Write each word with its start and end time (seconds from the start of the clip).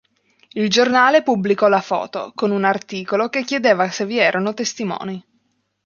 Il 0.53 0.67
giornale 0.67 1.21
pubblicò 1.21 1.67
la 1.67 1.79
foto, 1.79 2.31
con 2.33 2.49
un 2.49 2.63
articolo 2.63 3.29
che 3.29 3.43
chiedeva 3.43 3.87
se 3.91 4.03
vi 4.07 4.17
erano 4.17 4.51
testimoni. 4.55 5.23